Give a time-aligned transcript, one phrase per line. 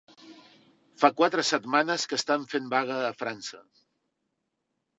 [1.01, 3.63] Fa quatre setmanes que estan fent vaga a França